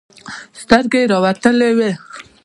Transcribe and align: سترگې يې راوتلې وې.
سترگې 0.61 1.01
يې 1.03 1.09
راوتلې 1.11 1.69
وې. 1.77 1.91